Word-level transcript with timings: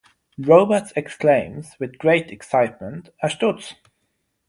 Robards 0.39 0.91
exclaims 0.95 1.75
with 1.79 1.99
great 1.99 2.31
excitement 2.31 3.09
"a 3.21 3.27
Stutz!". 3.27 3.75